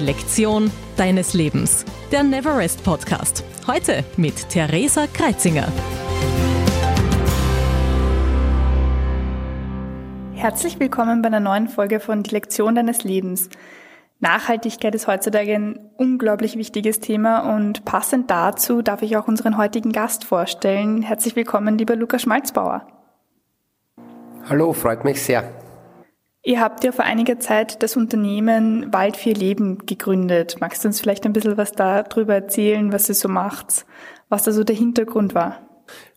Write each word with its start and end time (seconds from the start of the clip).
Die 0.00 0.06
Lektion 0.06 0.70
deines 0.96 1.34
Lebens. 1.34 1.84
Der 2.10 2.22
Neverest 2.22 2.82
Podcast. 2.84 3.44
Heute 3.66 4.02
mit 4.16 4.48
Theresa 4.48 5.06
Kreitzinger. 5.06 5.68
Herzlich 10.32 10.80
willkommen 10.80 11.20
bei 11.20 11.26
einer 11.26 11.40
neuen 11.40 11.68
Folge 11.68 12.00
von 12.00 12.22
Die 12.22 12.30
Lektion 12.30 12.76
deines 12.76 13.04
Lebens. 13.04 13.50
Nachhaltigkeit 14.20 14.94
ist 14.94 15.06
heutzutage 15.06 15.54
ein 15.54 15.90
unglaublich 15.98 16.56
wichtiges 16.56 17.00
Thema 17.00 17.54
und 17.54 17.84
passend 17.84 18.30
dazu 18.30 18.80
darf 18.80 19.02
ich 19.02 19.18
auch 19.18 19.28
unseren 19.28 19.58
heutigen 19.58 19.92
Gast 19.92 20.24
vorstellen. 20.24 21.02
Herzlich 21.02 21.36
willkommen, 21.36 21.76
lieber 21.76 21.94
Lukas 21.94 22.22
Schmalzbauer. 22.22 22.86
Hallo, 24.48 24.72
freut 24.72 25.04
mich 25.04 25.20
sehr. 25.20 25.44
Ihr 26.42 26.60
habt 26.60 26.84
ja 26.84 26.92
vor 26.92 27.04
einiger 27.04 27.38
Zeit 27.38 27.82
das 27.82 27.96
Unternehmen 27.96 28.92
Wald 28.92 29.18
für 29.18 29.32
Leben 29.32 29.84
gegründet. 29.84 30.56
Magst 30.60 30.82
du 30.82 30.88
uns 30.88 30.98
vielleicht 30.98 31.26
ein 31.26 31.34
bisschen 31.34 31.58
was 31.58 31.72
darüber 31.72 32.34
erzählen, 32.34 32.92
was 32.92 33.10
ihr 33.10 33.14
so 33.14 33.28
macht, 33.28 33.84
was 34.30 34.44
da 34.44 34.52
so 34.52 34.64
der 34.64 34.76
Hintergrund 34.76 35.34
war? 35.34 35.58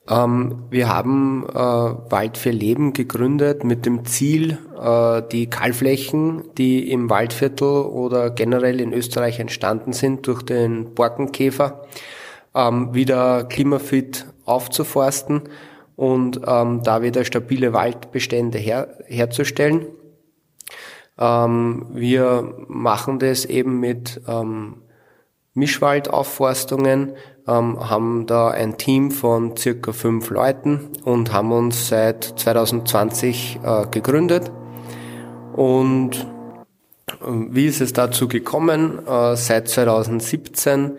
Ähm, 0.10 0.64
wir 0.70 0.88
haben 0.88 1.46
äh, 1.50 1.54
Wald 1.54 2.38
für 2.38 2.52
Leben 2.52 2.94
gegründet 2.94 3.66
mit 3.66 3.86
dem 3.86 4.06
Ziel, 4.06 4.58
äh, 4.82 5.22
die 5.30 5.50
Kahlflächen, 5.50 6.44
die 6.58 6.90
im 6.90 7.10
Waldviertel 7.10 7.84
oder 7.86 8.30
generell 8.30 8.80
in 8.80 8.94
Österreich 8.94 9.40
entstanden 9.40 9.92
sind 9.92 10.28
durch 10.28 10.42
den 10.42 10.94
Borkenkäfer, 10.94 11.82
ähm, 12.56 12.94
wieder 12.94 13.44
klimafit 13.46 14.26
aufzuforsten 14.46 15.44
und 15.96 16.42
ähm, 16.46 16.82
da 16.84 17.02
wieder 17.02 17.24
stabile 17.26 17.74
Waldbestände 17.74 18.58
her 18.58 19.00
herzustellen. 19.08 19.86
Ähm, 21.18 21.86
wir 21.92 22.54
machen 22.68 23.20
das 23.20 23.46
eben 23.46 23.80
mit 23.80 24.22
ähm, 24.28 24.84
Mischwaldaufforstungen, 25.54 27.14
ähm, 27.48 27.90
haben 27.90 28.26
da 28.26 28.50
ein 28.50 28.78
Team 28.78 29.12
von 29.12 29.56
circa 29.56 29.92
fünf 29.92 30.30
Leuten 30.30 30.90
und 31.04 31.32
haben 31.32 31.52
uns 31.52 31.88
seit 31.90 32.24
2020 32.24 33.60
äh, 33.64 33.86
gegründet. 33.92 34.52
Und 35.54 36.26
äh, 37.08 37.14
wie 37.50 37.68
ist 37.68 37.82
es 37.82 37.94
dazu 37.94 38.28
gekommen? 38.28 39.06
Äh, 39.06 39.36
seit 39.36 39.68
2017 39.68 40.98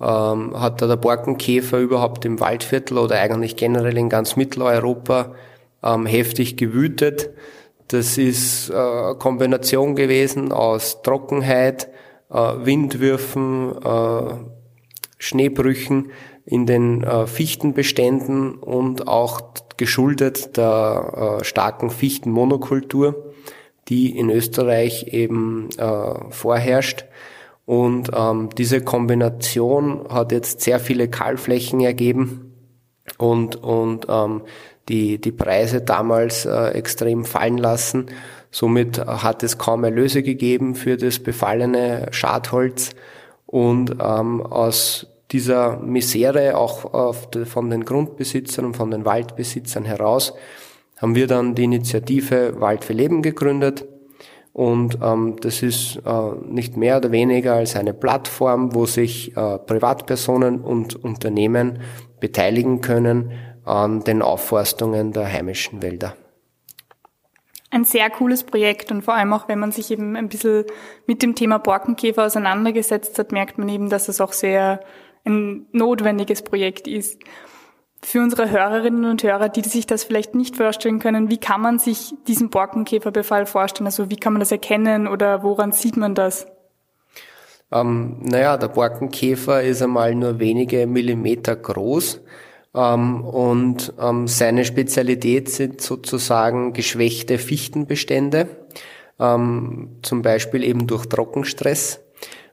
ähm, 0.00 0.60
hat 0.60 0.82
da 0.82 0.86
der 0.86 0.96
Borkenkäfer 0.96 1.78
überhaupt 1.78 2.24
im 2.24 2.40
Waldviertel 2.40 2.98
oder 2.98 3.18
eigentlich 3.20 3.56
generell 3.56 3.96
in 3.96 4.10
ganz 4.10 4.36
Mitteleuropa 4.36 5.34
ähm, 5.82 6.04
heftig 6.04 6.56
gewütet. 6.56 7.30
Das 7.88 8.18
ist 8.18 8.70
äh, 8.70 8.74
eine 8.74 9.16
Kombination 9.16 9.94
gewesen 9.94 10.52
aus 10.52 11.02
Trockenheit, 11.02 11.88
äh, 12.30 12.36
Windwürfen, 12.36 13.74
äh, 13.82 14.34
Schneebrüchen 15.18 16.10
in 16.46 16.66
den 16.66 17.06
Fichtenbeständen 17.26 18.56
und 18.56 19.08
auch 19.08 19.40
geschuldet 19.78 20.58
der 20.58 21.38
starken 21.40 21.88
Fichtenmonokultur, 21.88 23.32
die 23.88 24.18
in 24.18 24.28
Österreich 24.28 25.04
eben 25.14 25.70
vorherrscht. 26.28 27.06
Und 27.64 28.10
ähm, 28.14 28.50
diese 28.58 28.82
Kombination 28.82 30.06
hat 30.10 30.32
jetzt 30.32 30.60
sehr 30.60 30.80
viele 30.80 31.08
Kahlflächen 31.08 31.80
ergeben 31.80 32.52
und, 33.16 33.56
und 33.56 34.06
ähm, 34.10 34.42
die, 34.88 35.20
die 35.20 35.32
Preise 35.32 35.80
damals 35.80 36.46
äh, 36.46 36.68
extrem 36.68 37.24
fallen 37.24 37.58
lassen. 37.58 38.06
Somit 38.50 38.98
hat 38.98 39.42
es 39.42 39.58
kaum 39.58 39.84
Erlöse 39.84 40.22
gegeben 40.22 40.74
für 40.74 40.96
das 40.96 41.18
befallene 41.18 42.08
Schadholz. 42.10 42.90
Und 43.46 43.96
ähm, 44.00 44.42
aus 44.42 45.06
dieser 45.32 45.78
Misere 45.78 46.56
auch 46.56 47.14
von 47.46 47.70
den 47.70 47.84
Grundbesitzern 47.84 48.66
und 48.66 48.76
von 48.76 48.90
den 48.90 49.04
Waldbesitzern 49.04 49.84
heraus 49.84 50.34
haben 50.98 51.14
wir 51.14 51.26
dann 51.26 51.54
die 51.54 51.64
Initiative 51.64 52.60
Wald 52.60 52.84
für 52.84 52.92
Leben 52.92 53.22
gegründet. 53.22 53.84
Und 54.52 54.98
ähm, 55.02 55.36
das 55.40 55.62
ist 55.62 56.00
äh, 56.06 56.30
nicht 56.48 56.76
mehr 56.76 56.98
oder 56.98 57.10
weniger 57.10 57.54
als 57.54 57.74
eine 57.74 57.92
Plattform, 57.92 58.74
wo 58.74 58.86
sich 58.86 59.36
äh, 59.36 59.58
Privatpersonen 59.58 60.60
und 60.60 61.02
Unternehmen 61.02 61.80
beteiligen 62.20 62.80
können 62.80 63.32
an 63.64 64.00
den 64.00 64.22
Aufforstungen 64.22 65.12
der 65.12 65.32
heimischen 65.32 65.82
Wälder. 65.82 66.14
Ein 67.70 67.84
sehr 67.84 68.08
cooles 68.08 68.44
Projekt 68.44 68.92
und 68.92 69.02
vor 69.02 69.14
allem 69.14 69.32
auch, 69.32 69.48
wenn 69.48 69.58
man 69.58 69.72
sich 69.72 69.90
eben 69.90 70.14
ein 70.14 70.28
bisschen 70.28 70.64
mit 71.06 71.22
dem 71.22 71.34
Thema 71.34 71.58
Borkenkäfer 71.58 72.24
auseinandergesetzt 72.24 73.18
hat, 73.18 73.32
merkt 73.32 73.58
man 73.58 73.68
eben, 73.68 73.90
dass 73.90 74.08
es 74.08 74.20
auch 74.20 74.32
sehr 74.32 74.80
ein 75.24 75.66
notwendiges 75.72 76.42
Projekt 76.42 76.86
ist. 76.86 77.20
Für 78.00 78.20
unsere 78.20 78.50
Hörerinnen 78.50 79.06
und 79.06 79.22
Hörer, 79.22 79.48
die 79.48 79.62
sich 79.62 79.86
das 79.86 80.04
vielleicht 80.04 80.34
nicht 80.34 80.56
vorstellen 80.56 80.98
können, 80.98 81.30
wie 81.30 81.38
kann 81.38 81.62
man 81.62 81.78
sich 81.78 82.14
diesen 82.28 82.50
Borkenkäferbefall 82.50 83.46
vorstellen? 83.46 83.86
Also 83.86 84.10
wie 84.10 84.16
kann 84.16 84.34
man 84.34 84.40
das 84.40 84.52
erkennen 84.52 85.08
oder 85.08 85.42
woran 85.42 85.72
sieht 85.72 85.96
man 85.96 86.14
das? 86.14 86.46
Ähm, 87.72 88.18
naja, 88.20 88.56
der 88.56 88.68
Borkenkäfer 88.68 89.62
ist 89.62 89.82
einmal 89.82 90.14
nur 90.14 90.38
wenige 90.38 90.86
Millimeter 90.86 91.56
groß 91.56 92.20
ähm, 92.74 93.24
und 93.24 93.92
ähm, 94.00 94.26
seine 94.26 94.64
Spezialität 94.64 95.48
sind 95.48 95.80
sozusagen 95.80 96.72
geschwächte 96.72 97.38
Fichtenbestände, 97.38 98.48
ähm, 99.20 99.96
zum 100.02 100.22
Beispiel 100.22 100.64
eben 100.64 100.86
durch 100.86 101.06
Trockenstress. 101.06 102.00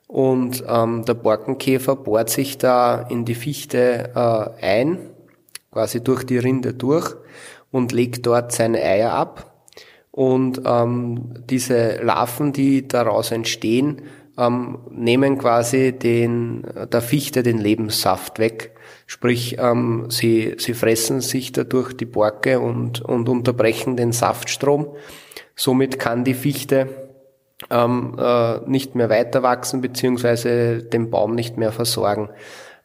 Und 0.08 0.64
ähm, 0.68 1.06
der 1.06 1.14
Borkenkäfer 1.14 1.96
bohrt 1.96 2.30
sich 2.30 2.58
da 2.58 3.02
in 3.10 3.24
die 3.24 3.36
Fichte 3.36 4.12
äh, 4.14 4.66
ein, 4.66 5.00
quasi 5.72 6.04
durch 6.04 6.26
die 6.26 6.38
Rinde 6.38 6.74
durch 6.74 7.16
und 7.72 7.94
legt 7.94 8.26
dort 8.26 8.52
seine 8.52 8.82
Eier 8.82 9.14
ab. 9.14 9.66
Und 10.12 10.62
ähm, 10.66 11.34
diese 11.50 12.04
Larven, 12.04 12.52
die 12.52 12.88
daraus 12.88 13.32
entstehen, 13.32 14.02
ähm, 14.38 14.80
nehmen 14.92 15.38
quasi 15.38 15.94
den, 15.94 16.68
der 16.92 17.02
Fichte 17.02 17.42
den 17.42 17.58
Lebenssaft 17.58 18.38
weg. 18.38 18.71
Sprich, 19.12 19.58
ähm, 19.60 20.06
sie, 20.08 20.56
sie 20.58 20.74
fressen 20.74 21.20
sich 21.20 21.52
dadurch 21.52 21.92
die 21.92 22.06
Borke 22.06 22.62
und, 22.62 23.02
und 23.02 23.28
unterbrechen 23.28 23.98
den 23.98 24.14
Saftstrom. 24.14 24.88
Somit 25.54 26.00
kann 26.00 26.24
die 26.24 26.34
Fichte 26.34 26.88
ähm, 27.70 28.16
äh, 28.18 28.60
nicht 28.68 28.96
mehr 28.96 29.10
weiter 29.10 29.44
wachsen 29.44 29.82
beziehungsweise 29.82 30.82
den 30.82 31.10
Baum 31.10 31.36
nicht 31.36 31.58
mehr 31.58 31.74
versorgen. 31.74 32.30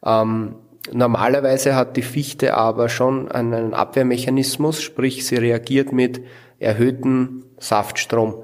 Ähm, 0.05 0.55
normalerweise 0.91 1.75
hat 1.75 1.95
die 1.95 2.01
Fichte 2.01 2.55
aber 2.55 2.89
schon 2.89 3.31
einen 3.31 3.73
Abwehrmechanismus, 3.73 4.81
sprich 4.81 5.25
sie 5.25 5.37
reagiert 5.37 5.93
mit 5.93 6.19
erhöhtem 6.59 7.45
Saftstrom. 7.57 8.43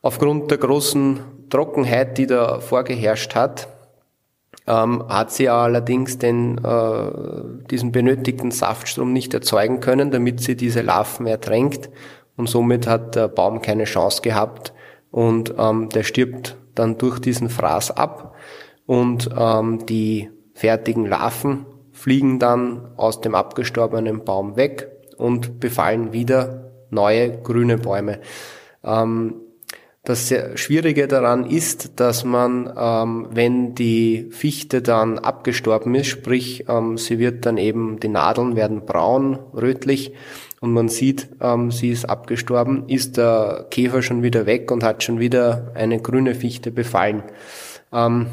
Aufgrund 0.00 0.52
der 0.52 0.58
großen 0.58 1.18
Trockenheit, 1.50 2.18
die 2.18 2.28
da 2.28 2.60
vorgeherrscht 2.60 3.34
hat, 3.34 3.66
ähm, 4.68 5.04
hat 5.08 5.32
sie 5.32 5.48
allerdings 5.48 6.18
den, 6.18 6.58
äh, 6.58 7.10
diesen 7.70 7.90
benötigten 7.90 8.50
Saftstrom 8.50 9.12
nicht 9.12 9.34
erzeugen 9.34 9.80
können, 9.80 10.10
damit 10.10 10.40
sie 10.40 10.54
diese 10.54 10.82
Larven 10.82 11.26
ertränkt. 11.26 11.90
Und 12.36 12.48
somit 12.48 12.86
hat 12.86 13.16
der 13.16 13.28
Baum 13.28 13.62
keine 13.62 13.84
Chance 13.84 14.22
gehabt, 14.22 14.72
und 15.10 15.54
ähm, 15.58 15.88
der 15.88 16.02
stirbt 16.02 16.56
dann 16.74 16.98
durch 16.98 17.18
diesen 17.18 17.48
Fraß 17.48 17.92
ab. 17.92 18.34
Und 18.86 19.30
ähm, 19.36 19.84
die 19.86 20.30
fertigen 20.54 21.06
Larven 21.06 21.66
fliegen 21.92 22.38
dann 22.38 22.92
aus 22.96 23.20
dem 23.20 23.34
abgestorbenen 23.34 24.24
Baum 24.24 24.56
weg 24.56 24.88
und 25.16 25.60
befallen 25.60 26.12
wieder 26.12 26.70
neue 26.90 27.42
grüne 27.42 27.78
Bäume. 27.78 28.20
Ähm, 28.84 29.34
das 30.08 30.32
Schwierige 30.54 31.06
daran 31.06 31.44
ist, 31.44 32.00
dass 32.00 32.24
man, 32.24 32.72
ähm, 32.76 33.28
wenn 33.30 33.74
die 33.74 34.28
Fichte 34.30 34.80
dann 34.80 35.18
abgestorben 35.18 35.94
ist, 35.94 36.06
sprich, 36.06 36.64
ähm, 36.68 36.96
sie 36.96 37.18
wird 37.18 37.44
dann 37.44 37.58
eben, 37.58 38.00
die 38.00 38.08
Nadeln 38.08 38.56
werden 38.56 38.86
braun, 38.86 39.38
rötlich, 39.54 40.12
und 40.60 40.72
man 40.72 40.88
sieht, 40.88 41.28
ähm, 41.40 41.70
sie 41.70 41.90
ist 41.90 42.08
abgestorben, 42.08 42.88
ist 42.88 43.16
der 43.16 43.66
Käfer 43.70 44.02
schon 44.02 44.22
wieder 44.22 44.46
weg 44.46 44.70
und 44.72 44.82
hat 44.82 45.04
schon 45.04 45.20
wieder 45.20 45.70
eine 45.74 46.00
grüne 46.00 46.34
Fichte 46.34 46.70
befallen. 46.70 47.22
Ähm, 47.92 48.26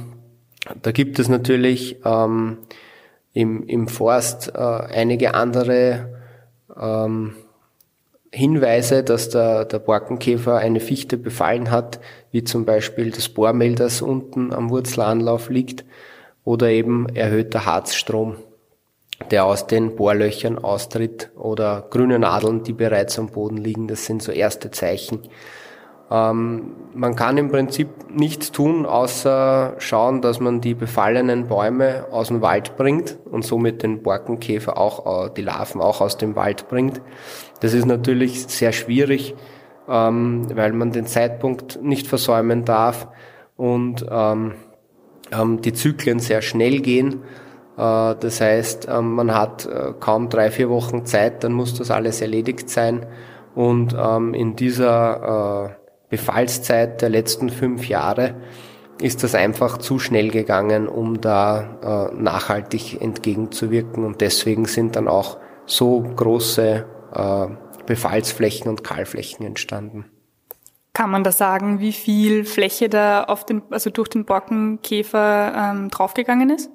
da 0.81 0.91
gibt 0.91 1.19
es 1.19 1.29
natürlich 1.29 1.97
ähm, 2.03 2.57
im, 3.33 3.67
im 3.67 3.87
Forst 3.87 4.51
äh, 4.55 4.59
einige 4.59 5.35
andere 5.35 6.15
ähm, 6.75 7.35
Hinweise, 8.35 9.03
dass 9.03 9.29
der, 9.29 9.65
der 9.65 9.79
Borkenkäfer 9.79 10.57
eine 10.57 10.79
Fichte 10.79 11.17
befallen 11.17 11.71
hat, 11.71 11.99
wie 12.31 12.43
zum 12.43 12.65
Beispiel 12.65 13.11
das 13.11 13.29
Bohrmehl, 13.29 13.75
das 13.75 14.01
unten 14.01 14.53
am 14.53 14.69
Wurzelanlauf 14.69 15.49
liegt, 15.49 15.85
oder 16.43 16.69
eben 16.69 17.07
erhöhter 17.09 17.65
Harzstrom 17.65 18.35
der 19.31 19.45
aus 19.45 19.67
den 19.67 19.95
Bohrlöchern 19.95 20.57
austritt 20.57 21.31
oder 21.35 21.87
grüne 21.89 22.19
Nadeln, 22.19 22.63
die 22.63 22.73
bereits 22.73 23.17
am 23.17 23.27
Boden 23.27 23.57
liegen. 23.57 23.87
Das 23.87 24.05
sind 24.05 24.21
so 24.21 24.31
erste 24.31 24.71
Zeichen. 24.71 25.21
Ähm, 26.11 26.75
man 26.93 27.15
kann 27.15 27.37
im 27.37 27.49
Prinzip 27.49 27.89
nichts 28.11 28.51
tun, 28.51 28.85
außer 28.85 29.75
schauen, 29.79 30.21
dass 30.21 30.39
man 30.39 30.61
die 30.61 30.75
befallenen 30.75 31.47
Bäume 31.47 32.05
aus 32.11 32.27
dem 32.27 32.41
Wald 32.41 32.77
bringt 32.77 33.17
und 33.29 33.43
somit 33.43 33.81
den 33.81 34.03
Borkenkäfer 34.03 34.77
auch, 34.77 35.25
äh, 35.25 35.29
die 35.35 35.41
Larven 35.41 35.81
auch 35.81 36.01
aus 36.01 36.17
dem 36.17 36.35
Wald 36.35 36.67
bringt. 36.69 37.01
Das 37.61 37.73
ist 37.73 37.85
natürlich 37.85 38.45
sehr 38.47 38.71
schwierig, 38.71 39.35
ähm, 39.89 40.47
weil 40.53 40.73
man 40.73 40.91
den 40.91 41.07
Zeitpunkt 41.07 41.81
nicht 41.81 42.05
versäumen 42.05 42.65
darf 42.65 43.07
und 43.57 44.05
ähm, 44.09 44.53
ähm, 45.31 45.61
die 45.61 45.73
Zyklen 45.73 46.19
sehr 46.19 46.43
schnell 46.43 46.81
gehen. 46.81 47.23
Äh, 47.77 48.15
das 48.19 48.41
heißt, 48.41 48.87
ähm, 48.91 49.13
man 49.13 49.33
hat 49.33 49.65
äh, 49.65 49.93
kaum 49.99 50.29
drei, 50.29 50.51
vier 50.51 50.69
Wochen 50.69 51.05
Zeit, 51.07 51.43
dann 51.43 51.53
muss 51.53 51.73
das 51.73 51.89
alles 51.89 52.21
erledigt 52.21 52.69
sein. 52.69 53.07
Und 53.55 53.95
ähm, 53.97 54.33
in 54.33 54.55
dieser 54.55 55.77
Befallszeit 56.09 57.01
der 57.01 57.09
letzten 57.09 57.49
fünf 57.49 57.87
Jahre 57.87 58.35
ist 59.01 59.23
das 59.23 59.35
einfach 59.35 59.77
zu 59.77 59.99
schnell 59.99 60.29
gegangen, 60.29 60.87
um 60.87 61.19
da 61.19 62.11
nachhaltig 62.15 63.01
entgegenzuwirken. 63.01 64.05
Und 64.05 64.21
deswegen 64.21 64.65
sind 64.65 64.95
dann 64.95 65.09
auch 65.09 65.37
so 65.65 65.99
große 66.01 66.85
Befallsflächen 67.85 68.69
und 68.69 68.85
Kahlflächen 68.85 69.45
entstanden. 69.45 70.05
Kann 70.95 71.11
man 71.11 71.25
da 71.25 71.33
sagen, 71.33 71.81
wie 71.81 71.91
viel 71.91 72.45
Fläche 72.45 72.87
da 72.87 73.25
auf 73.25 73.45
den, 73.45 73.63
also 73.69 73.89
durch 73.89 74.07
den 74.07 74.23
Borkenkäfer 74.23 75.53
ähm, 75.53 75.89
draufgegangen 75.89 76.49
ist? 76.49 76.69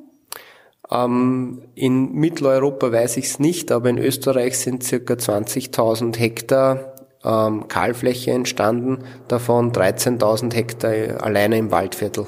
Ähm, 0.91 1.63
in 1.75 2.13
Mitteleuropa 2.13 2.93
weiß 2.93 3.17
ich 3.17 3.27
es 3.27 3.39
nicht, 3.39 3.73
aber 3.73 3.89
in 3.89 3.97
Österreich 3.97 4.59
sind 4.59 4.83
circa 4.83 5.15
20.000 5.15 6.19
Hektar 6.19 6.90
ähm, 7.25 7.69
Kahlfläche 7.69 8.33
entstanden, 8.33 9.05
davon 9.29 9.73
13.000 9.73 10.55
Hektar 10.55 11.23
alleine 11.23 11.59
im 11.59 11.71
Waldviertel. 11.71 12.27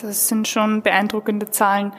Das 0.00 0.28
sind 0.28 0.48
schon 0.48 0.82
beeindruckende 0.82 1.50
Zahlen. 1.50 1.92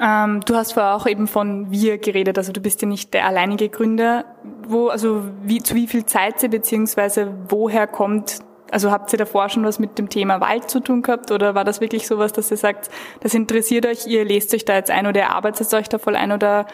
Ähm, 0.00 0.40
du 0.44 0.54
hast 0.54 0.72
vorher 0.72 0.94
auch 0.94 1.06
eben 1.06 1.26
von 1.26 1.70
wir 1.70 1.98
geredet, 1.98 2.36
also 2.38 2.52
du 2.52 2.60
bist 2.60 2.82
ja 2.82 2.88
nicht 2.88 3.14
der 3.14 3.26
alleinige 3.26 3.68
Gründer. 3.68 4.24
Wo, 4.68 4.88
also 4.88 5.22
wie, 5.42 5.62
zu 5.62 5.74
wie 5.74 5.86
viel 5.86 6.04
Zeit 6.04 6.40
sie 6.40 6.48
beziehungsweise 6.48 7.32
woher 7.48 7.86
kommt 7.86 8.40
also 8.70 8.90
habt 8.90 9.12
ihr 9.12 9.18
davor 9.18 9.48
schon 9.48 9.64
was 9.64 9.78
mit 9.78 9.96
dem 9.96 10.08
Thema 10.08 10.40
Wald 10.40 10.68
zu 10.68 10.80
tun 10.80 11.02
gehabt 11.02 11.30
oder 11.30 11.54
war 11.54 11.64
das 11.64 11.80
wirklich 11.80 12.06
sowas, 12.06 12.32
dass 12.32 12.50
ihr 12.50 12.56
sagt, 12.56 12.90
das 13.20 13.32
interessiert 13.32 13.86
euch, 13.86 14.06
ihr 14.06 14.24
lest 14.24 14.52
euch 14.54 14.64
da 14.64 14.74
jetzt 14.74 14.90
ein 14.90 15.06
oder 15.06 15.20
ihr 15.20 15.30
arbeitet 15.30 15.72
euch 15.72 15.88
da 15.88 15.98
voll 15.98 16.16
ein 16.16 16.32
oder 16.32 16.66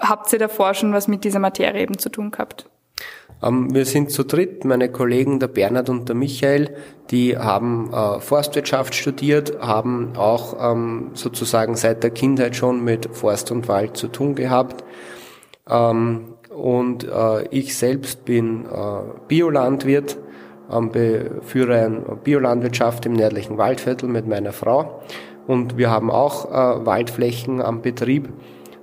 habt 0.00 0.32
ihr 0.32 0.38
davor 0.38 0.74
schon 0.74 0.92
was 0.92 1.08
mit 1.08 1.22
dieser 1.24 1.38
Materie 1.38 1.82
eben 1.82 1.98
zu 1.98 2.08
tun 2.08 2.32
gehabt? 2.32 2.68
Ähm, 3.42 3.74
wir 3.74 3.84
sind 3.84 4.10
zu 4.10 4.24
dritt, 4.24 4.64
meine 4.64 4.90
Kollegen, 4.90 5.40
der 5.40 5.48
Bernhard 5.48 5.88
und 5.88 6.08
der 6.08 6.16
Michael, 6.16 6.74
die 7.10 7.36
haben 7.36 7.92
äh, 7.92 8.20
Forstwirtschaft 8.20 8.94
studiert, 8.94 9.58
haben 9.60 10.12
auch 10.16 10.72
ähm, 10.72 11.10
sozusagen 11.14 11.76
seit 11.76 12.02
der 12.02 12.10
Kindheit 12.10 12.56
schon 12.56 12.82
mit 12.82 13.08
Forst 13.12 13.50
und 13.50 13.68
Wald 13.68 13.96
zu 13.96 14.08
tun 14.08 14.34
gehabt. 14.34 14.84
Ähm, 15.68 16.34
und 16.54 17.04
äh, 17.04 17.48
ich 17.48 17.76
selbst 17.76 18.24
bin 18.24 18.66
äh, 18.66 18.68
Biolandwirt, 19.28 20.18
führe 21.42 21.76
eine 21.76 22.16
Biolandwirtschaft 22.24 23.04
im 23.04 23.12
nördlichen 23.12 23.58
Waldviertel 23.58 24.08
mit 24.08 24.26
meiner 24.26 24.54
Frau 24.54 25.02
und 25.46 25.76
wir 25.76 25.90
haben 25.90 26.10
auch 26.10 26.50
Waldflächen 26.50 27.60
am 27.60 27.82
Betrieb. 27.82 28.32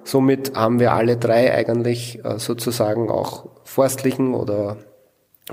Somit 0.03 0.55
haben 0.55 0.79
wir 0.79 0.93
alle 0.93 1.17
drei 1.17 1.51
eigentlich 1.51 2.19
sozusagen 2.37 3.09
auch 3.09 3.47
forstlichen 3.71 4.33
oder 4.33 4.77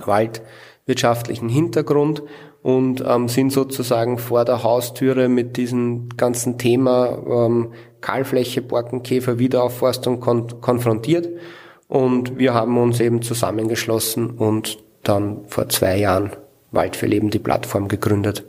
waldwirtschaftlichen 0.04 1.48
Hintergrund 1.48 2.22
und 2.62 3.02
ähm, 3.06 3.28
sind 3.28 3.52
sozusagen 3.52 4.18
vor 4.18 4.44
der 4.44 4.62
Haustüre 4.62 5.28
mit 5.28 5.56
diesem 5.56 6.08
ganzen 6.16 6.58
Thema 6.58 7.18
ähm, 7.26 7.72
Kahlfläche, 8.00 8.62
Borkenkäfer, 8.62 9.38
Wiederaufforstung 9.38 10.20
kon 10.20 10.60
konfrontiert. 10.60 11.28
Und 11.88 12.36
wir 12.36 12.52
haben 12.52 12.76
uns 12.76 13.00
eben 13.00 13.22
zusammengeschlossen 13.22 14.30
und 14.30 14.78
dann 15.02 15.46
vor 15.46 15.68
zwei 15.68 15.96
Jahren 15.96 16.32
Wald 16.70 16.96
für 16.96 17.06
Leben 17.06 17.30
die 17.30 17.38
Plattform 17.38 17.88
gegründet. 17.88 18.44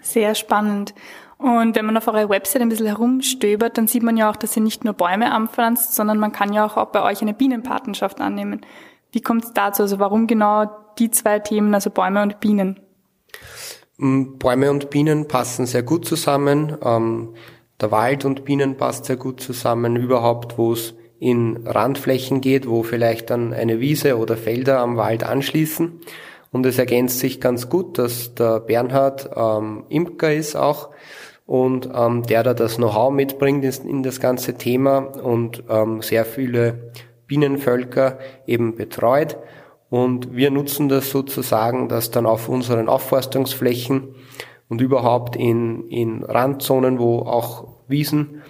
Sehr 0.00 0.34
spannend. 0.34 0.94
Und 1.38 1.76
wenn 1.76 1.86
man 1.86 1.96
auf 1.96 2.08
eurer 2.08 2.28
Website 2.28 2.62
ein 2.62 2.68
bisschen 2.68 2.88
herumstöbert, 2.88 3.78
dann 3.78 3.86
sieht 3.86 4.02
man 4.02 4.16
ja 4.16 4.28
auch, 4.28 4.36
dass 4.36 4.56
ihr 4.56 4.62
nicht 4.62 4.84
nur 4.84 4.92
Bäume 4.92 5.32
anpflanzt, 5.32 5.94
sondern 5.94 6.18
man 6.18 6.32
kann 6.32 6.52
ja 6.52 6.66
auch, 6.66 6.84
bei 6.86 7.02
euch 7.02 7.22
eine 7.22 7.32
Bienenpatenschaft 7.32 8.20
annehmen. 8.20 8.62
Wie 9.12 9.20
kommt 9.20 9.44
es 9.44 9.52
dazu? 9.52 9.82
Also 9.82 10.00
warum 10.00 10.26
genau 10.26 10.68
die 10.98 11.10
zwei 11.12 11.38
Themen, 11.38 11.72
also 11.74 11.90
Bäume 11.90 12.22
und 12.22 12.40
Bienen? 12.40 12.80
Mm, 13.98 14.38
Bäume 14.38 14.70
und 14.70 14.90
Bienen 14.90 15.28
passen 15.28 15.66
sehr 15.66 15.84
gut 15.84 16.06
zusammen. 16.06 16.76
Ähm, 16.82 17.34
der 17.80 17.92
Wald 17.92 18.24
und 18.24 18.44
Bienen 18.44 18.76
passt 18.76 19.04
sehr 19.04 19.16
gut 19.16 19.40
zusammen. 19.40 19.94
Überhaupt, 19.94 20.58
wo 20.58 20.72
es 20.72 20.94
in 21.20 21.66
Randflächen 21.66 22.40
geht, 22.40 22.68
wo 22.68 22.82
vielleicht 22.82 23.30
dann 23.30 23.52
eine 23.52 23.78
Wiese 23.78 24.18
oder 24.18 24.36
Felder 24.36 24.80
am 24.80 24.96
Wald 24.96 25.22
anschließen. 25.22 26.00
Und 26.50 26.66
es 26.66 26.78
ergänzt 26.78 27.20
sich 27.20 27.40
ganz 27.40 27.68
gut, 27.68 27.98
dass 27.98 28.34
der 28.34 28.58
Bernhard 28.58 29.30
ähm, 29.36 29.84
Imker 29.88 30.32
ist 30.32 30.56
auch 30.56 30.90
und 31.48 31.88
ähm, 31.94 32.24
der 32.24 32.42
da 32.42 32.52
das 32.52 32.76
Know-how 32.76 33.10
mitbringt 33.10 33.64
in 33.64 34.02
das 34.02 34.20
ganze 34.20 34.58
Thema 34.58 34.98
und 34.98 35.64
ähm, 35.70 36.02
sehr 36.02 36.26
viele 36.26 36.92
Bienenvölker 37.26 38.18
eben 38.46 38.74
betreut. 38.74 39.38
Und 39.88 40.36
wir 40.36 40.50
nutzen 40.50 40.90
das 40.90 41.08
sozusagen, 41.08 41.88
dass 41.88 42.10
dann 42.10 42.26
auf 42.26 42.50
unseren 42.50 42.90
Aufforstungsflächen 42.90 44.14
und 44.68 44.82
überhaupt 44.82 45.36
in, 45.36 45.88
in 45.88 46.22
Randzonen, 46.22 46.98
wo 46.98 47.20
auch 47.20 47.66
Wiesen 47.88 48.42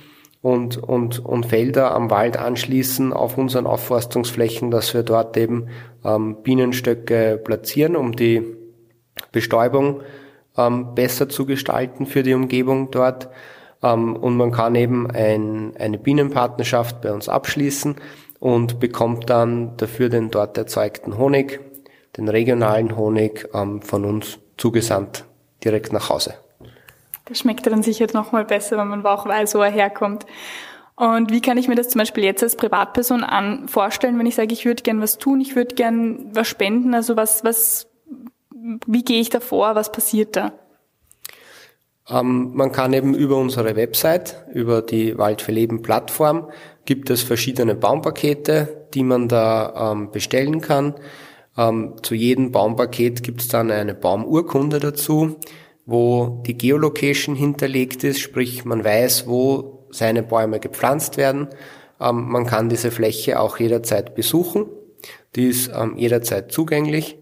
und, 0.42 0.76
und, 0.76 1.24
und 1.24 1.46
Felder 1.46 1.94
am 1.94 2.10
Wald 2.10 2.36
anschließen 2.36 3.12
auf 3.12 3.38
unseren 3.38 3.68
Aufforstungsflächen, 3.68 4.72
dass 4.72 4.92
wir 4.92 5.04
dort 5.04 5.36
eben 5.36 5.68
ähm, 6.04 6.38
Bienenstöcke 6.42 7.40
platzieren, 7.44 7.94
um 7.94 8.16
die 8.16 8.42
Bestäubung 9.30 10.00
ähm, 10.58 10.94
besser 10.94 11.28
zu 11.28 11.46
gestalten 11.46 12.04
für 12.04 12.22
die 12.22 12.34
Umgebung 12.34 12.90
dort. 12.90 13.28
Ähm, 13.82 14.16
und 14.16 14.36
man 14.36 14.50
kann 14.50 14.74
eben 14.74 15.10
ein, 15.10 15.74
eine 15.78 15.98
Bienenpartnerschaft 15.98 17.00
bei 17.00 17.12
uns 17.12 17.28
abschließen 17.28 17.96
und 18.40 18.80
bekommt 18.80 19.30
dann 19.30 19.76
dafür 19.76 20.08
den 20.08 20.30
dort 20.30 20.58
erzeugten 20.58 21.16
Honig, 21.16 21.60
den 22.16 22.28
regionalen 22.28 22.96
Honig 22.96 23.48
ähm, 23.54 23.80
von 23.80 24.04
uns 24.04 24.38
zugesandt 24.56 25.24
direkt 25.64 25.92
nach 25.92 26.10
Hause. 26.10 26.34
Das 27.24 27.40
schmeckt 27.40 27.66
dann 27.66 27.82
sicher 27.82 28.06
nochmal 28.12 28.44
besser, 28.44 28.78
wenn 28.78 28.88
man 28.88 29.04
auch 29.06 29.26
weiß, 29.26 29.54
wo 29.54 29.60
er 29.60 29.70
herkommt. 29.70 30.26
Und 30.96 31.30
wie 31.30 31.40
kann 31.40 31.58
ich 31.58 31.68
mir 31.68 31.76
das 31.76 31.90
zum 31.90 32.00
Beispiel 32.00 32.24
jetzt 32.24 32.42
als 32.42 32.56
Privatperson 32.56 33.22
an 33.22 33.68
vorstellen, 33.68 34.18
wenn 34.18 34.26
ich 34.26 34.34
sage, 34.34 34.52
ich 34.52 34.64
würde 34.64 34.82
gern 34.82 35.00
was 35.00 35.18
tun, 35.18 35.40
ich 35.40 35.54
würde 35.54 35.76
gern 35.76 36.30
was 36.32 36.48
spenden, 36.48 36.92
also 36.92 37.16
was, 37.16 37.44
was, 37.44 37.86
wie 38.86 39.04
gehe 39.04 39.20
ich 39.20 39.30
da 39.30 39.40
vor, 39.40 39.74
was 39.74 39.92
passiert 39.92 40.36
da? 40.36 40.52
Ähm, 42.08 42.52
man 42.54 42.72
kann 42.72 42.92
eben 42.92 43.14
über 43.14 43.36
unsere 43.36 43.76
Website, 43.76 44.44
über 44.52 44.82
die 44.82 45.18
Wald 45.18 45.42
für 45.42 45.52
Leben 45.52 45.82
Plattform, 45.82 46.50
gibt 46.84 47.10
es 47.10 47.22
verschiedene 47.22 47.74
Baumpakete, 47.74 48.86
die 48.94 49.02
man 49.02 49.28
da 49.28 49.92
ähm, 49.92 50.10
bestellen 50.10 50.60
kann. 50.60 50.94
Ähm, 51.56 51.96
zu 52.02 52.14
jedem 52.14 52.52
Baumpaket 52.52 53.22
gibt 53.22 53.42
es 53.42 53.48
dann 53.48 53.70
eine 53.70 53.94
Baumurkunde 53.94 54.80
dazu 54.80 55.36
wo 55.88 56.42
die 56.46 56.58
Geolocation 56.58 57.34
hinterlegt 57.34 58.04
ist, 58.04 58.20
sprich 58.20 58.66
man 58.66 58.84
weiß, 58.84 59.26
wo 59.26 59.86
seine 59.90 60.22
Bäume 60.22 60.60
gepflanzt 60.60 61.16
werden. 61.16 61.48
Ähm, 61.98 62.28
man 62.28 62.44
kann 62.44 62.68
diese 62.68 62.90
Fläche 62.90 63.40
auch 63.40 63.58
jederzeit 63.58 64.14
besuchen. 64.14 64.66
Die 65.34 65.46
ist 65.46 65.70
ähm, 65.74 65.96
jederzeit 65.96 66.52
zugänglich. 66.52 67.16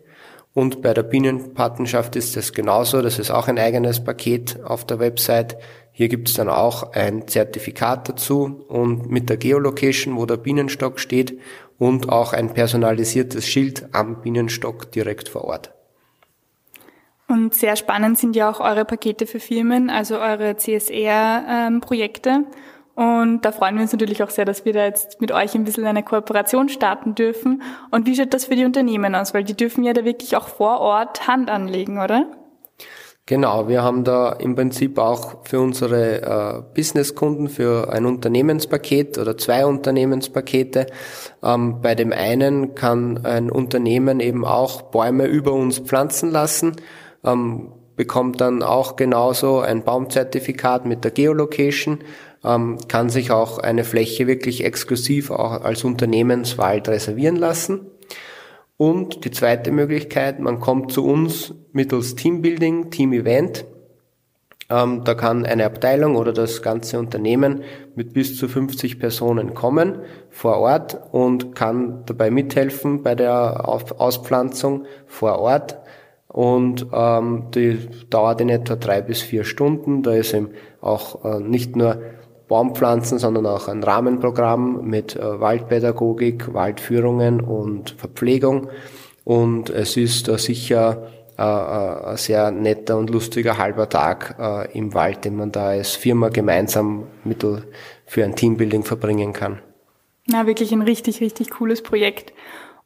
Und 0.57 0.81
bei 0.81 0.95
der 0.95 1.03
Bienenpatenschaft 1.03 2.17
ist 2.17 2.35
es 2.39 2.55
genauso. 2.55 3.03
Das 3.03 3.19
ist 3.19 3.31
auch 3.31 3.47
ein 3.47 3.59
eigenes 3.59 4.03
Paket 4.03 4.59
auf 4.65 4.87
der 4.87 4.99
Website. 4.99 5.59
Hier 5.93 6.09
gibt 6.09 6.31
es 6.31 6.35
dann 6.35 6.49
auch 6.49 6.95
ein 6.95 7.29
Zertifikat 7.29 8.09
dazu 8.09 8.65
und 8.67 9.11
mit 9.11 9.29
der 9.29 9.37
Geolocation, 9.37 10.17
wo 10.17 10.25
der 10.25 10.39
Bienenstock 10.39 10.99
steht 10.99 11.39
und 11.77 12.09
auch 12.09 12.33
ein 12.33 12.55
personalisiertes 12.55 13.47
Schild 13.47 13.89
am 13.93 14.23
Bienenstock 14.23 14.91
direkt 14.93 15.29
vor 15.29 15.45
Ort. 15.45 15.75
Und 17.29 17.53
sehr 17.53 17.77
spannend 17.77 18.17
sind 18.17 18.35
ja 18.35 18.51
auch 18.51 18.61
eure 18.61 18.87
Pakete 18.87 19.27
für 19.27 19.41
Firmen, 19.41 19.91
also 19.91 20.19
eure 20.19 20.57
CSR-Projekte. 20.57 22.31
Ähm, 22.31 22.47
und 22.97 23.43
da 23.43 23.53
freuen 23.53 23.75
wir 23.75 23.83
uns 23.83 23.93
natürlich 23.93 24.23
auch 24.23 24.31
sehr, 24.31 24.47
dass 24.47 24.65
wir 24.65 24.73
da 24.73 24.87
jetzt 24.87 25.21
mit 25.21 25.31
euch 25.31 25.55
ein 25.55 25.65
bisschen 25.65 25.85
eine 25.85 26.03
Kooperation 26.03 26.71
starten 26.71 27.15
dürfen. 27.15 27.63
Und 27.91 28.07
wie 28.07 28.17
schaut 28.17 28.33
das 28.33 28.47
für 28.47 28.57
die 28.57 28.65
Unternehmen 28.65 29.15
aus? 29.15 29.35
Weil 29.35 29.45
die 29.45 29.55
dürfen 29.55 29.85
ja 29.85 29.93
da 29.93 30.07
wirklich 30.07 30.35
auch 30.35 30.49
vor 30.49 30.81
Ort 30.81 31.29
Hand 31.29 31.51
anlegen, 31.51 32.01
oder? 32.01 32.27
Genau, 33.27 33.69
wir 33.69 33.83
haben 33.83 34.05
da 34.05 34.33
im 34.33 34.55
Prinzip 34.55 34.99
auch 34.99 35.45
für 35.45 35.61
unsere 35.61 36.23
äh, 36.23 36.63
Businesskunden 36.75 37.49
für 37.49 37.93
ein 37.93 38.07
Unternehmenspaket 38.07 39.19
oder 39.19 39.37
zwei 39.37 39.67
Unternehmenspakete. 39.67 40.87
Ähm, 41.43 41.83
bei 41.83 41.95
dem 41.95 42.13
einen 42.13 42.75
kann 42.77 43.27
ein 43.27 43.51
Unternehmen 43.51 44.21
eben 44.21 44.47
auch 44.47 44.83
Bäume 44.83 45.27
über 45.27 45.53
uns 45.53 45.81
pflanzen 45.81 46.31
lassen, 46.31 46.77
ähm, 47.25 47.73
bekommt 47.97 48.41
dann 48.41 48.63
auch 48.63 48.97
genauso 48.97 49.59
ein 49.59 49.83
Baumzertifikat 49.83 50.87
mit 50.87 51.03
der 51.03 51.11
Geolocation, 51.11 51.99
ähm, 52.47 52.79
kann 52.89 53.11
sich 53.11 53.31
auch 53.31 53.59
eine 53.59 53.85
Fläche 53.85 54.27
wirklich 54.27 54.65
exklusiv 54.65 55.31
auch 55.31 55.63
als 55.63 55.85
Unternehmenswald 55.85 56.89
reservieren 56.89 57.37
lassen. 57.37 57.87
Und 58.77 59.25
die 59.25 59.31
zweite 59.31 59.73
Möglichkeit, 59.73 60.39
man 60.39 60.61
kommt 60.61 60.93
zu 60.93 61.05
uns 61.05 61.55
mittels 61.73 62.15
Teambuilding, 62.15 62.91
Team-Event. 62.91 63.65
Ähm, 64.69 65.03
da 65.05 65.15
kann 65.15 65.47
eine 65.47 65.65
Abteilung 65.65 66.17
oder 66.17 66.33
das 66.33 66.61
ganze 66.61 66.99
Unternehmen 66.99 67.63
mit 67.95 68.13
bis 68.13 68.37
zu 68.37 68.49
50 68.49 68.99
Personen 68.99 69.55
kommen 69.55 70.01
vor 70.29 70.59
Ort 70.59 71.01
und 71.13 71.55
kann 71.55 72.03
dabei 72.05 72.31
mithelfen 72.31 73.03
bei 73.03 73.15
der 73.15 73.69
Auspflanzung 73.69 74.85
vor 75.07 75.39
Ort. 75.39 75.79
Und 76.27 76.87
ähm, 76.93 77.45
die 77.55 77.79
dauert 78.11 78.41
in 78.43 78.51
etwa 78.51 78.77
drei 78.77 79.01
bis 79.01 79.23
vier 79.23 79.45
Stunden. 79.45 80.03
Da 80.03 80.13
ist 80.13 80.35
eben 80.35 80.51
auch 80.83 81.25
äh, 81.25 81.41
nicht 81.41 81.77
nur 81.77 82.03
Baumpflanzen, 82.49 83.19
sondern 83.19 83.47
auch 83.47 83.69
ein 83.69 83.83
Rahmenprogramm 83.83 84.85
mit 84.85 85.17
äh, 85.17 85.41
Waldpädagogik, 85.41 86.55
Waldführungen 86.55 87.41
und 87.41 87.91
Verpflegung. 87.99 88.69
Und 89.25 89.71
es 89.71 89.97
ist 89.97 90.29
äh, 90.29 90.39
sicher 90.39 91.09
äh, 91.37 91.43
ein 91.43 92.17
sehr 92.17 92.51
netter 92.51 92.97
und 92.97 93.11
lustiger 93.11 93.59
halber 93.59 93.89
Tag 93.89 94.69
im 94.73 94.95
Wald, 94.95 95.25
den 95.25 95.37
man 95.37 95.53
da 95.53 95.69
als 95.69 95.91
Firma 95.91 96.29
gemeinsam 96.29 97.05
mittel 97.25 97.65
für 98.07 98.25
ein 98.25 98.37
Teambuilding 98.37 98.85
verbringen 98.85 99.33
kann. 99.33 99.59
Na, 100.29 100.47
wirklich 100.47 100.73
ein 100.73 100.83
richtig, 100.83 101.21
richtig 101.21 101.51
cooles 101.51 101.83
Projekt. 101.83 102.33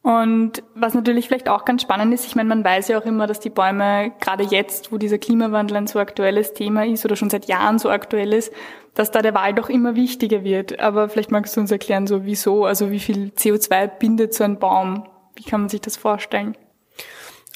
Und 0.03 0.63
was 0.75 0.95
natürlich 0.95 1.29
vielleicht 1.29 1.51
auch 1.51 1.67
ganz 1.67 1.83
spannend 1.83 2.15
ist, 2.15 2.25
ich 2.25 2.35
meine, 2.35 2.49
man 2.49 2.65
weiß 2.65 2.89
ja 2.89 2.99
auch 2.99 3.05
immer, 3.05 3.27
dass 3.27 3.39
die 3.39 3.51
Bäume 3.51 4.13
gerade 4.19 4.45
jetzt, 4.45 4.93
wo 4.93 4.97
dieser 4.97 5.19
Klimawandel 5.19 5.77
ein 5.77 5.87
so 5.87 5.99
aktuelles 5.99 6.55
Thema 6.55 6.87
ist 6.87 7.05
oder 7.05 7.17
schon 7.17 7.29
seit 7.29 7.47
Jahren 7.47 7.79
so 7.79 7.91
aktuell 7.91 8.33
ist, 8.33 8.51
dass 8.95 9.11
da 9.11 9.21
der 9.21 9.35
Wald 9.35 9.61
auch 9.61 9.69
immer 9.69 9.97
wichtiger 9.97 10.43
wird. 10.43 10.81
Aber 10.81 11.11
vielleicht 11.11 11.31
magst 11.31 11.55
du 11.55 11.61
uns 11.61 11.71
erklären, 11.71 12.07
so 12.07 12.25
wieso, 12.25 12.65
also 12.65 12.91
wie 12.91 12.99
viel 12.99 13.31
CO2 13.37 13.89
bindet 13.99 14.33
so 14.33 14.43
ein 14.43 14.59
Baum? 14.59 15.07
Wie 15.37 15.45
kann 15.45 15.61
man 15.61 15.69
sich 15.69 15.83
das 15.83 15.99
vorstellen? 15.99 16.57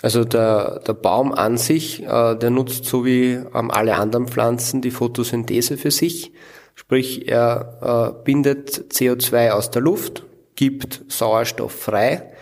Also 0.02 0.24
der, 0.24 0.80
der 0.80 0.92
Baum 0.92 1.32
an 1.32 1.56
sich, 1.56 2.02
äh, 2.02 2.34
der 2.34 2.50
nutzt 2.50 2.84
so 2.84 3.06
wie 3.06 3.40
ähm, 3.54 3.70
alle 3.70 3.94
anderen 3.96 4.28
Pflanzen 4.28 4.82
die 4.82 4.90
Photosynthese 4.90 5.78
für 5.78 5.90
sich. 5.90 6.34
Sprich, 6.74 7.26
er 7.26 8.12
äh, 8.18 8.22
bindet 8.22 8.92
CO2 8.92 9.52
aus 9.52 9.70
der 9.70 9.80
Luft, 9.80 10.24
gibt 10.56 11.10
Sauerstoff 11.10 11.72
frei 11.72 12.33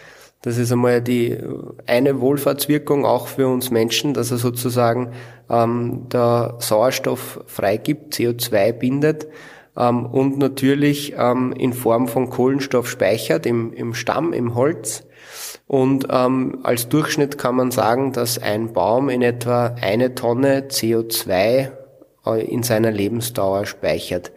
das 0.43 0.59
ist 0.59 0.73
einmal 0.73 1.01
die 1.01 1.39
eine 1.87 2.21
Wohlfahrtswirkung 2.21 3.07
auch 3.07 3.29
für 3.29 3.49
uns 3.49 3.71
Menschen, 3.71 4.13
dass 4.13 4.31
er 4.33 4.39
sozusagen 4.39 5.13
ähm, 5.49 6.09
der 6.13 6.57
Sauerstoff 6.59 7.41
freigibt, 7.47 8.15
CO2 8.15 8.73
bindet 8.73 9.29
ähm, 9.77 10.07
und 10.07 10.39
natürlich 10.39 11.15
ähm, 11.17 11.53
in 11.53 11.73
Form 11.73 12.09
von 12.09 12.29
Kohlenstoff 12.29 12.89
speichert 12.89 13.47
im, 13.47 13.73
im 13.73 13.95
Stamm, 13.95 14.33
im 14.33 14.55
Holz. 14.55 15.05
Und 15.67 16.09
ähm, 16.11 16.59
als 16.65 16.89
Durchschnitt 16.89 17.39
kann 17.39 17.55
man 17.55 17.71
sagen, 17.71 18.13
dass 18.13 18.39
ein 18.39 18.73
Baum 18.73 19.09
in 19.09 19.23
etwa 19.23 19.77
eine 19.81 20.15
Tonne 20.15 20.67
CO2 20.69 21.71
äh, 22.27 22.45
in 22.45 22.63
seiner 22.63 22.91
Lebensdauer 22.91 23.67
speichert. 23.67 24.33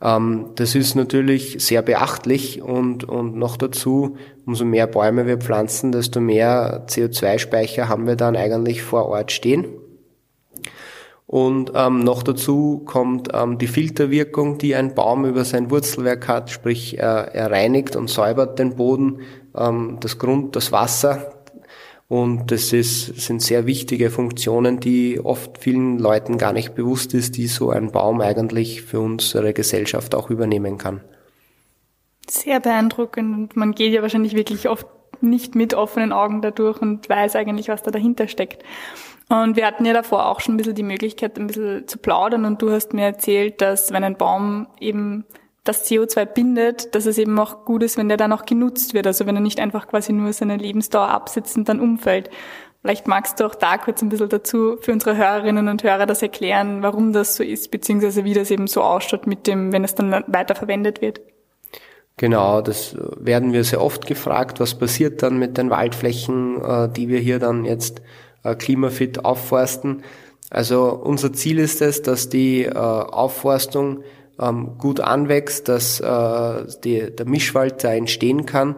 Ähm, 0.00 0.50
das 0.54 0.74
ist 0.74 0.94
natürlich 0.94 1.56
sehr 1.58 1.82
beachtlich 1.82 2.62
und, 2.62 3.04
und 3.04 3.36
noch 3.36 3.56
dazu, 3.56 4.16
umso 4.46 4.64
mehr 4.64 4.86
Bäume 4.86 5.26
wir 5.26 5.38
pflanzen, 5.38 5.92
desto 5.92 6.20
mehr 6.20 6.86
CO2-Speicher 6.88 7.88
haben 7.88 8.06
wir 8.06 8.16
dann 8.16 8.36
eigentlich 8.36 8.82
vor 8.82 9.06
Ort 9.06 9.32
stehen. 9.32 9.66
Und 11.26 11.72
ähm, 11.74 12.04
noch 12.04 12.22
dazu 12.22 12.82
kommt 12.86 13.28
ähm, 13.34 13.58
die 13.58 13.66
Filterwirkung, 13.66 14.56
die 14.56 14.74
ein 14.74 14.94
Baum 14.94 15.26
über 15.26 15.44
sein 15.44 15.70
Wurzelwerk 15.70 16.26
hat, 16.26 16.48
sprich 16.48 16.98
er, 16.98 17.34
er 17.34 17.50
reinigt 17.50 17.96
und 17.96 18.08
säubert 18.08 18.58
den 18.58 18.76
Boden, 18.76 19.20
ähm, 19.54 19.98
das 20.00 20.18
Grund, 20.18 20.56
das 20.56 20.72
Wasser, 20.72 21.37
und 22.08 22.50
das 22.50 22.72
ist, 22.72 23.20
sind 23.20 23.42
sehr 23.42 23.66
wichtige 23.66 24.10
Funktionen, 24.10 24.80
die 24.80 25.20
oft 25.22 25.58
vielen 25.58 25.98
Leuten 25.98 26.38
gar 26.38 26.54
nicht 26.54 26.74
bewusst 26.74 27.12
ist, 27.12 27.36
die 27.36 27.46
so 27.46 27.70
ein 27.70 27.92
Baum 27.92 28.22
eigentlich 28.22 28.80
für 28.82 29.00
unsere 29.00 29.52
Gesellschaft 29.52 30.14
auch 30.14 30.30
übernehmen 30.30 30.78
kann. 30.78 31.02
Sehr 32.26 32.60
beeindruckend 32.60 33.36
und 33.36 33.56
man 33.56 33.72
geht 33.72 33.92
ja 33.92 34.00
wahrscheinlich 34.00 34.34
wirklich 34.34 34.68
oft 34.68 34.86
nicht 35.20 35.54
mit 35.54 35.74
offenen 35.74 36.12
Augen 36.12 36.40
dadurch 36.40 36.80
und 36.80 37.08
weiß 37.08 37.36
eigentlich, 37.36 37.68
was 37.68 37.82
da 37.82 37.90
dahinter 37.90 38.28
steckt. 38.28 38.62
Und 39.28 39.56
wir 39.56 39.66
hatten 39.66 39.84
ja 39.84 39.92
davor 39.92 40.26
auch 40.26 40.40
schon 40.40 40.54
ein 40.54 40.56
bisschen 40.56 40.74
die 40.74 40.82
Möglichkeit, 40.82 41.38
ein 41.38 41.48
bisschen 41.48 41.86
zu 41.86 41.98
plaudern 41.98 42.46
und 42.46 42.62
du 42.62 42.70
hast 42.70 42.94
mir 42.94 43.04
erzählt, 43.04 43.60
dass 43.60 43.92
wenn 43.92 44.04
ein 44.04 44.16
Baum 44.16 44.68
eben 44.80 45.26
das 45.68 45.88
CO2 45.88 46.24
bindet, 46.24 46.94
dass 46.94 47.06
es 47.06 47.18
eben 47.18 47.38
auch 47.38 47.64
gut 47.64 47.82
ist, 47.82 47.98
wenn 47.98 48.08
der 48.08 48.16
dann 48.16 48.32
auch 48.32 48.46
genutzt 48.46 48.94
wird. 48.94 49.06
Also 49.06 49.26
wenn 49.26 49.36
er 49.36 49.42
nicht 49.42 49.60
einfach 49.60 49.86
quasi 49.86 50.12
nur 50.12 50.32
seine 50.32 50.56
Lebensdauer 50.56 51.08
absitzt 51.08 51.56
und 51.56 51.68
dann 51.68 51.80
umfällt. 51.80 52.30
Vielleicht 52.82 53.06
magst 53.06 53.38
du 53.38 53.44
auch 53.44 53.54
da 53.54 53.76
kurz 53.76 54.02
ein 54.02 54.08
bisschen 54.08 54.28
dazu 54.28 54.78
für 54.80 54.92
unsere 54.92 55.16
Hörerinnen 55.16 55.68
und 55.68 55.82
Hörer 55.82 56.06
das 56.06 56.22
erklären, 56.22 56.82
warum 56.82 57.12
das 57.12 57.36
so 57.36 57.42
ist, 57.42 57.70
beziehungsweise 57.70 58.24
wie 58.24 58.34
das 58.34 58.50
eben 58.50 58.66
so 58.66 58.82
ausschaut 58.82 59.26
mit 59.26 59.46
dem, 59.46 59.72
wenn 59.72 59.84
es 59.84 59.94
dann 59.94 60.24
weiterverwendet 60.28 61.02
wird. 61.02 61.20
Genau, 62.16 62.62
das 62.62 62.96
werden 63.16 63.52
wir 63.52 63.62
sehr 63.62 63.82
oft 63.82 64.06
gefragt. 64.06 64.60
Was 64.60 64.74
passiert 64.74 65.22
dann 65.22 65.38
mit 65.38 65.58
den 65.58 65.70
Waldflächen, 65.70 66.62
äh, 66.62 66.88
die 66.88 67.08
wir 67.08 67.18
hier 67.18 67.38
dann 67.38 67.64
jetzt 67.64 68.00
äh, 68.42 68.54
klimafit 68.54 69.24
aufforsten? 69.24 70.02
Also 70.50 70.92
unser 70.92 71.32
Ziel 71.32 71.58
ist 71.58 71.82
es, 71.82 72.02
dass 72.02 72.28
die 72.28 72.64
äh, 72.64 72.72
Aufforstung 72.72 74.02
ähm, 74.40 74.78
gut 74.78 75.00
anwächst, 75.00 75.68
dass 75.68 76.00
äh, 76.00 76.66
die, 76.84 77.14
der 77.14 77.26
Mischwald 77.26 77.82
da 77.82 77.92
entstehen 77.92 78.46
kann 78.46 78.76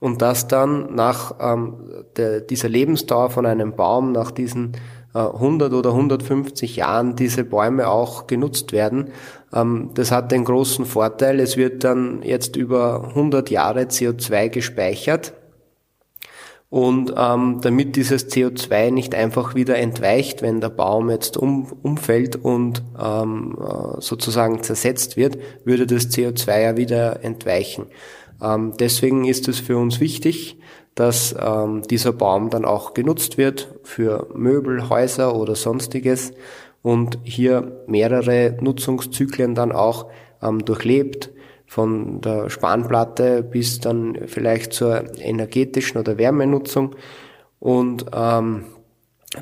und 0.00 0.22
dass 0.22 0.48
dann 0.48 0.94
nach 0.94 1.34
ähm, 1.40 1.74
der, 2.16 2.40
dieser 2.40 2.68
Lebensdauer 2.68 3.30
von 3.30 3.46
einem 3.46 3.74
Baum, 3.74 4.12
nach 4.12 4.30
diesen 4.30 4.72
äh, 5.14 5.18
100 5.18 5.72
oder 5.72 5.90
150 5.90 6.76
Jahren, 6.76 7.16
diese 7.16 7.44
Bäume 7.44 7.88
auch 7.88 8.26
genutzt 8.26 8.72
werden. 8.72 9.10
Ähm, 9.54 9.90
das 9.94 10.10
hat 10.12 10.32
den 10.32 10.44
großen 10.44 10.84
Vorteil, 10.84 11.40
es 11.40 11.56
wird 11.56 11.84
dann 11.84 12.22
jetzt 12.22 12.56
über 12.56 13.08
100 13.08 13.50
Jahre 13.50 13.82
CO2 13.82 14.48
gespeichert 14.48 15.32
und 16.68 17.14
ähm, 17.16 17.60
damit 17.62 17.94
dieses 17.96 18.28
CO2 18.28 18.90
nicht 18.90 19.14
einfach 19.14 19.54
wieder 19.54 19.76
entweicht, 19.76 20.42
wenn 20.42 20.60
der 20.60 20.70
Baum 20.70 21.10
jetzt 21.10 21.36
um, 21.36 21.72
umfällt 21.82 22.36
und 22.36 22.82
ähm, 23.00 23.56
äh, 23.60 24.00
sozusagen 24.00 24.62
zersetzt 24.62 25.16
wird, 25.16 25.38
würde 25.64 25.86
das 25.86 26.10
CO2 26.10 26.60
ja 26.60 26.76
wieder 26.76 27.22
entweichen. 27.22 27.86
Ähm, 28.42 28.72
deswegen 28.78 29.24
ist 29.24 29.48
es 29.48 29.60
für 29.60 29.78
uns 29.78 30.00
wichtig, 30.00 30.58
dass 30.96 31.36
ähm, 31.38 31.82
dieser 31.82 32.12
Baum 32.12 32.50
dann 32.50 32.64
auch 32.64 32.94
genutzt 32.94 33.38
wird 33.38 33.68
für 33.84 34.28
Möbel, 34.34 34.88
Häuser 34.88 35.36
oder 35.36 35.54
sonstiges 35.54 36.32
und 36.82 37.18
hier 37.22 37.84
mehrere 37.86 38.56
Nutzungszyklen 38.60 39.54
dann 39.54 39.72
auch 39.72 40.06
ähm, 40.42 40.64
durchlebt 40.64 41.30
von 41.76 42.22
der 42.22 42.48
Spanplatte 42.48 43.42
bis 43.42 43.80
dann 43.80 44.16
vielleicht 44.28 44.72
zur 44.72 45.04
energetischen 45.18 46.00
oder 46.00 46.16
Wärmenutzung. 46.16 46.96
Und 47.58 48.06
ähm, 48.14 48.64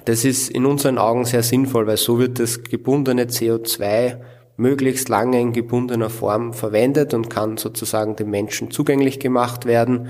das 0.05 0.25
ist 0.25 0.51
in 0.51 0.67
unseren 0.67 0.99
Augen 0.99 1.25
sehr 1.27 1.45
sinnvoll, 1.45 1.87
weil 1.87 1.97
so 1.97 2.19
wird 2.19 2.41
das 2.41 2.65
gebundene 2.65 3.27
CO2 3.27 4.17
möglichst 4.57 5.09
lange 5.09 5.41
in 5.41 5.53
gebundener 5.53 6.11
Form 6.11 6.55
verwendet 6.55 7.15
und 7.15 7.31
kann 7.31 7.57
sozusagen 7.57 8.17
den 8.17 8.31
Menschen 8.31 8.73
zugänglich 8.73 9.21
gemacht 9.21 9.65
werden. 9.65 10.09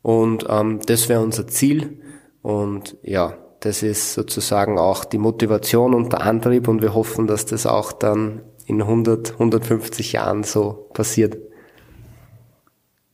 Und 0.00 0.46
ähm, 0.48 0.80
das 0.86 1.10
wäre 1.10 1.20
unser 1.20 1.46
Ziel. 1.46 2.00
Und 2.40 2.96
ja, 3.02 3.36
das 3.60 3.82
ist 3.82 4.14
sozusagen 4.14 4.78
auch 4.78 5.04
die 5.04 5.18
Motivation 5.18 5.92
und 5.92 6.14
der 6.14 6.22
Antrieb 6.22 6.68
und 6.68 6.80
wir 6.80 6.94
hoffen, 6.94 7.26
dass 7.26 7.44
das 7.44 7.66
auch 7.66 7.92
dann 7.92 8.40
in 8.64 8.80
100, 8.80 9.32
150 9.32 10.12
Jahren 10.12 10.42
so 10.42 10.88
passiert. 10.94 11.49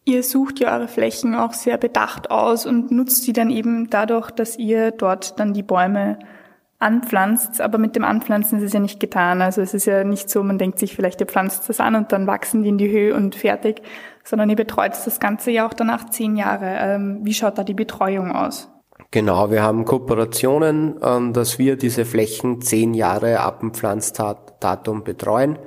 Ihr 0.08 0.22
sucht 0.22 0.60
ja 0.60 0.72
eure 0.72 0.86
Flächen 0.86 1.34
auch 1.34 1.52
sehr 1.52 1.78
bedacht 1.78 2.30
aus 2.30 2.64
und 2.64 2.92
nutzt 2.92 3.24
sie 3.24 3.32
dann 3.32 3.50
eben 3.50 3.90
dadurch, 3.90 4.30
dass 4.30 4.56
ihr 4.56 4.92
dort 4.92 5.40
dann 5.40 5.52
die 5.52 5.64
Bäume 5.64 6.20
anpflanzt. 6.78 7.60
Aber 7.60 7.78
mit 7.78 7.96
dem 7.96 8.04
Anpflanzen 8.04 8.58
ist 8.58 8.66
es 8.66 8.72
ja 8.72 8.78
nicht 8.78 9.00
getan. 9.00 9.42
Also 9.42 9.62
es 9.62 9.74
ist 9.74 9.84
ja 9.84 10.04
nicht 10.04 10.30
so, 10.30 10.44
man 10.44 10.58
denkt 10.58 10.78
sich 10.78 10.94
vielleicht, 10.94 11.20
ihr 11.20 11.26
pflanzt 11.26 11.68
das 11.68 11.80
an 11.80 11.96
und 11.96 12.12
dann 12.12 12.28
wachsen 12.28 12.62
die 12.62 12.68
in 12.68 12.78
die 12.78 12.88
Höhe 12.88 13.16
und 13.16 13.34
fertig, 13.34 13.82
sondern 14.22 14.48
ihr 14.48 14.54
betreut 14.54 14.92
das 14.92 15.18
Ganze 15.18 15.50
ja 15.50 15.66
auch 15.66 15.74
danach 15.74 16.08
zehn 16.08 16.36
Jahre. 16.36 16.76
Ähm, 16.78 17.18
wie 17.24 17.34
schaut 17.34 17.58
da 17.58 17.64
die 17.64 17.74
Betreuung 17.74 18.30
aus? 18.30 18.70
Genau, 19.10 19.50
wir 19.50 19.64
haben 19.64 19.84
Kooperationen, 19.84 21.00
ähm, 21.02 21.32
dass 21.32 21.58
wir 21.58 21.76
diese 21.76 22.04
Flächen 22.04 22.60
zehn 22.60 22.94
Jahre 22.94 23.40
ab 23.40 23.58
dem 23.58 23.74
Pflanzdatum 23.74 25.02
betreuen. 25.02 25.58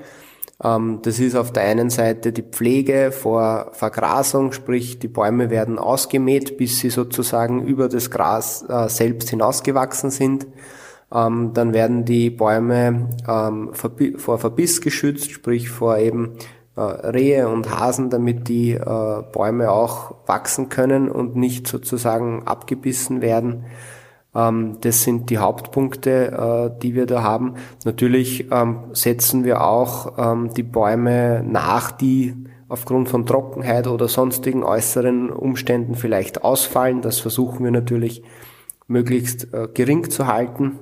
Ähm, 0.63 1.00
das 1.01 1.20
ist 1.20 1.36
auf 1.36 1.51
der 1.51 1.63
einen 1.63 1.89
Seite 1.89 2.32
die 2.32 2.44
Pflege 2.44 3.12
vor 3.12 3.72
Vergrasung, 3.74 4.51
sprich 4.51 5.00
die 5.00 5.08
Bäume 5.08 5.50
werden 5.50 5.80
ausgemäht, 5.80 6.58
bis 6.58 6.80
sie 6.80 6.89
sozusagen 6.89 7.66
über 7.66 7.89
das 7.89 8.12
Gras 8.12 8.66
äh, 8.68 8.89
selbst 8.89 9.30
hinausgewachsen 9.30 10.12
sind. 10.12 10.48
Ähm, 11.12 11.51
dann 11.54 11.74
werden 11.74 12.06
die 12.06 12.30
Bäume 12.30 13.10
vor 13.25 14.38
Verbiss 14.38 14.80
geschützt, 14.82 15.32
sprich 15.32 15.70
vor 15.70 15.98
eben 15.98 16.38
äh, 16.80 16.82
Rehe 16.82 17.50
und 17.50 17.70
Hasen, 17.78 18.10
damit 18.10 18.48
die 18.48 18.72
äh, 18.72 19.24
Bäume 19.34 19.72
auch 19.72 20.16
wachsen 20.28 20.70
können 20.70 21.10
und 21.10 21.36
nicht 21.36 21.68
sozusagen 21.68 22.44
abgebissen 22.48 23.22
werden. 23.22 23.66
Ähm, 24.39 24.77
das 24.81 25.03
sind 25.03 25.29
die 25.29 25.38
Hauptpunkte, 25.38 26.72
äh, 26.75 26.81
die 26.81 26.96
wir 26.96 27.05
da 27.05 27.24
haben. 27.24 27.55
Natürlich 27.84 28.51
ähm, 28.51 28.86
setzen 28.93 29.43
wir 29.43 29.62
auch 29.62 30.17
ähm, 30.17 30.53
die 30.53 30.63
Bäume 30.63 31.43
nach, 31.46 31.91
die 31.91 32.36
aufgrund 32.67 33.10
von 33.10 33.25
Trockenheit 33.25 33.88
oder 33.88 34.08
sonstigen 34.08 34.63
äußeren 34.63 35.31
Umständen 35.31 35.96
vielleicht 35.96 36.43
ausfallen. 36.43 37.01
Das 37.01 37.19
versuchen 37.19 37.63
wir 37.63 37.72
natürlich 37.72 38.22
möglichst 38.88 39.48
gering 39.74 40.10
zu 40.10 40.27
halten. 40.27 40.79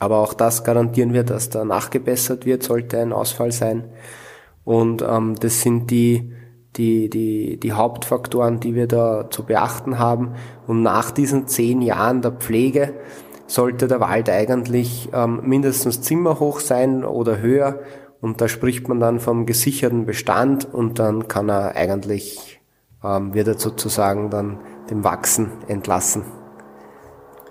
Aber 0.00 0.18
auch 0.18 0.34
das 0.34 0.64
garantieren 0.64 1.12
wir, 1.12 1.22
dass 1.22 1.48
da 1.48 1.64
nachgebessert 1.64 2.44
wird, 2.44 2.64
sollte 2.64 2.98
ein 2.98 3.12
Ausfall 3.12 3.52
sein. 3.52 3.84
Und 4.64 5.00
das 5.00 5.60
sind 5.60 5.92
die, 5.92 6.32
die, 6.76 7.08
die, 7.08 7.58
die 7.58 7.72
Hauptfaktoren, 7.72 8.60
die 8.60 8.74
wir 8.74 8.86
da 8.86 9.30
zu 9.30 9.44
beachten 9.44 9.98
haben. 9.98 10.34
Und 10.66 10.82
nach 10.82 11.10
diesen 11.10 11.46
zehn 11.46 11.82
Jahren 11.82 12.22
der 12.22 12.32
Pflege 12.32 12.94
sollte 13.46 13.88
der 13.88 14.00
Wald 14.00 14.28
eigentlich 14.28 15.08
ähm, 15.12 15.40
mindestens 15.44 16.02
zimmerhoch 16.02 16.60
sein 16.60 17.04
oder 17.04 17.38
höher. 17.40 17.80
Und 18.20 18.40
da 18.40 18.48
spricht 18.48 18.88
man 18.88 19.00
dann 19.00 19.20
vom 19.20 19.46
gesicherten 19.46 20.06
Bestand 20.06 20.72
und 20.72 20.98
dann 20.98 21.28
kann 21.28 21.48
er 21.48 21.76
eigentlich, 21.76 22.60
ähm, 23.04 23.34
wird 23.34 23.48
er 23.48 23.58
sozusagen 23.58 24.30
dann 24.30 24.58
dem 24.90 25.04
Wachsen 25.04 25.50
entlassen. 25.68 26.24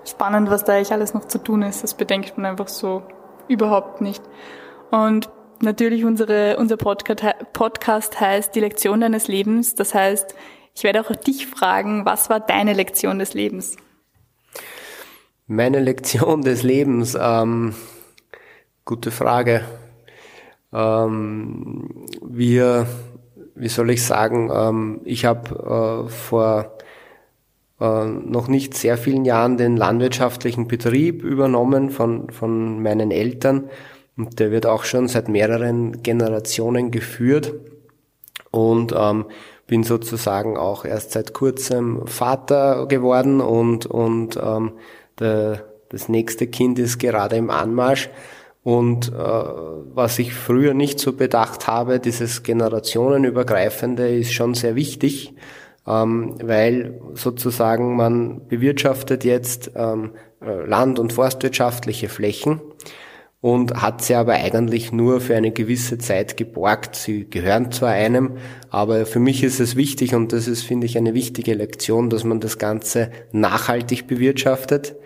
Spannend, 0.04 0.50
was 0.50 0.64
da 0.64 0.74
eigentlich 0.74 0.92
alles 0.92 1.14
noch 1.14 1.26
zu 1.26 1.38
tun 1.38 1.62
ist. 1.62 1.82
Das 1.82 1.94
bedenkt 1.94 2.36
man 2.36 2.46
einfach 2.46 2.68
so 2.68 3.02
überhaupt 3.48 4.00
nicht. 4.00 4.22
Und 4.90 5.28
natürlich 5.62 6.04
unsere, 6.04 6.56
unser 6.58 6.76
Podcast 6.76 8.20
heißt 8.20 8.54
Die 8.54 8.60
Lektion 8.60 9.00
deines 9.00 9.28
Lebens. 9.28 9.74
Das 9.74 9.94
heißt, 9.94 10.34
ich 10.74 10.84
werde 10.84 11.00
auch 11.00 11.14
dich 11.16 11.46
fragen, 11.46 12.04
was 12.04 12.28
war 12.28 12.40
deine 12.40 12.72
Lektion 12.72 13.18
des 13.18 13.34
Lebens? 13.34 13.76
Meine 15.46 15.80
Lektion 15.80 16.42
des 16.42 16.62
Lebens, 16.62 17.16
ähm, 17.18 17.74
gute 18.84 19.10
Frage. 19.10 19.64
Ähm, 20.72 22.06
wir, 22.20 22.86
wie 23.54 23.68
soll 23.68 23.90
ich 23.90 24.04
sagen, 24.04 24.50
ähm, 24.52 25.00
ich 25.04 25.24
habe 25.24 26.04
äh, 26.06 26.10
vor 26.10 26.76
äh, 27.80 28.04
noch 28.04 28.48
nicht 28.48 28.74
sehr 28.74 28.98
vielen 28.98 29.24
Jahren 29.24 29.56
den 29.56 29.76
landwirtschaftlichen 29.76 30.66
Betrieb 30.66 31.22
übernommen 31.22 31.90
von, 31.90 32.30
von 32.30 32.82
meinen 32.82 33.10
Eltern 33.10 33.70
und 34.16 34.38
der 34.40 34.50
wird 34.50 34.66
auch 34.66 34.84
schon 34.84 35.08
seit 35.08 35.28
mehreren 35.28 36.02
Generationen 36.02 36.90
geführt 36.90 37.52
und 38.50 38.94
ähm, 38.96 39.26
bin 39.66 39.82
sozusagen 39.82 40.56
auch 40.56 40.84
erst 40.84 41.12
seit 41.12 41.32
kurzem 41.32 42.06
Vater 42.06 42.86
geworden 42.86 43.40
und, 43.40 43.86
und 43.86 44.38
ähm, 44.42 44.72
der, 45.18 45.64
das 45.88 46.08
nächste 46.08 46.46
Kind 46.46 46.78
ist 46.78 46.98
gerade 46.98 47.36
im 47.36 47.50
Anmarsch. 47.50 48.10
Und 48.62 49.12
äh, 49.12 49.12
was 49.12 50.18
ich 50.18 50.34
früher 50.34 50.74
nicht 50.74 50.98
so 50.98 51.12
bedacht 51.12 51.68
habe, 51.68 52.00
dieses 52.00 52.42
generationenübergreifende 52.42 54.08
ist 54.08 54.32
schon 54.32 54.54
sehr 54.54 54.74
wichtig, 54.74 55.34
ähm, 55.86 56.34
weil 56.42 57.00
sozusagen 57.14 57.94
man 57.96 58.48
bewirtschaftet 58.48 59.24
jetzt 59.24 59.70
ähm, 59.76 60.12
äh, 60.40 60.66
land- 60.66 60.98
und 60.98 61.12
forstwirtschaftliche 61.12 62.08
Flächen 62.08 62.60
und 63.40 63.80
hat 63.80 64.02
sie 64.02 64.14
aber 64.14 64.34
eigentlich 64.34 64.92
nur 64.92 65.20
für 65.20 65.36
eine 65.36 65.52
gewisse 65.52 65.98
Zeit 65.98 66.36
geborgt. 66.36 66.96
Sie 66.96 67.28
gehören 67.28 67.70
zwar 67.70 67.90
einem, 67.90 68.38
aber 68.70 69.06
für 69.06 69.20
mich 69.20 69.44
ist 69.44 69.60
es 69.60 69.76
wichtig 69.76 70.14
und 70.14 70.32
das 70.32 70.48
ist, 70.48 70.62
finde 70.62 70.86
ich, 70.86 70.96
eine 70.96 71.14
wichtige 71.14 71.54
Lektion, 71.54 72.10
dass 72.10 72.24
man 72.24 72.40
das 72.40 72.58
Ganze 72.58 73.10
nachhaltig 73.32 74.06
bewirtschaftet 74.06 74.96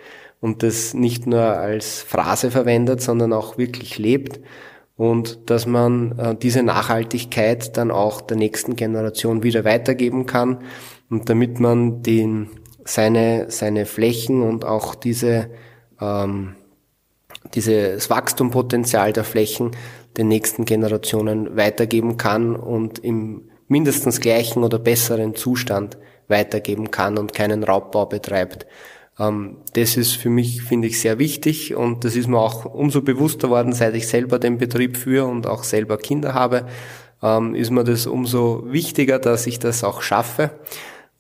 und 0.41 0.63
das 0.63 0.95
nicht 0.95 1.27
nur 1.27 1.43
als 1.43 2.03
Phrase 2.03 2.51
verwendet, 2.51 3.03
sondern 3.03 3.33
auch 3.33 3.59
wirklich 3.59 3.99
lebt 3.99 4.41
und 4.97 5.51
dass 5.51 5.67
man 5.67 6.19
äh, 6.19 6.37
diese 6.37 6.63
Nachhaltigkeit 6.63 7.77
dann 7.77 7.91
auch 7.91 8.21
der 8.21 8.37
nächsten 8.37 8.77
Generation 8.77 9.43
wieder 9.43 9.65
weitergeben 9.65 10.27
kann 10.27 10.59
und 11.09 11.29
damit 11.29 11.59
man 11.59 12.03
den, 12.03 12.51
seine, 12.85 13.51
seine 13.51 13.87
Flächen 13.87 14.43
und 14.43 14.65
auch 14.65 14.95
diese 14.95 15.51
ähm, 16.01 16.55
dieses 17.55 18.11
Wachstumpotenzial 18.11 19.13
der 19.13 19.25
Flächen 19.25 19.73
den 20.17 20.29
nächsten 20.29 20.65
Generationen 20.65 21.57
weitergeben 21.57 22.17
kann 22.17 22.57
und 22.57 22.99
im 22.99 23.51
mindestens 23.69 24.21
gleichen 24.21 24.65
oder 24.65 24.79
besseren 24.79 25.35
Zustand 25.35 25.97
weitergeben 26.29 26.91
kann 26.91 27.19
und 27.19 27.33
keinen 27.35 27.63
Raubbau 27.63 28.07
betreibt. 28.07 28.67
Ähm, 29.19 29.59
das 29.75 29.97
ist 29.97 30.17
für 30.17 30.31
mich, 30.31 30.63
finde 30.63 30.89
ich, 30.89 31.01
sehr 31.01 31.19
wichtig 31.19 31.75
und 31.75 32.05
das 32.05 32.17
ist 32.17 32.29
mir 32.29 32.39
auch 32.39 32.65
umso 32.65 33.03
bewusster 33.03 33.49
worden, 33.51 33.73
seit 33.73 33.95
ich 33.95 34.09
selber 34.09 34.39
den 34.39 34.59
Betrieb 34.59 34.97
führe 34.97 35.27
und 35.27 35.47
auch 35.47 35.63
selber 35.63 35.99
Kinder 35.99 36.35
habe, 36.35 36.67
ähm, 37.23 37.55
ist 37.55 37.71
mir 37.71 37.85
das 37.85 38.07
umso 38.07 38.65
wichtiger, 38.67 39.19
dass 39.19 39.47
ich 39.47 39.59
das 39.59 39.85
auch 39.85 40.03
schaffe. 40.03 40.51